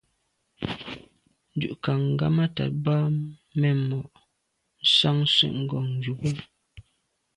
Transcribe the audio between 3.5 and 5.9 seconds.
memo’ nsan se’ ngom